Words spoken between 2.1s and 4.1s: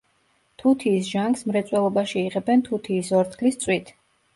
იღებენ თუთიის ორთქლის წვით.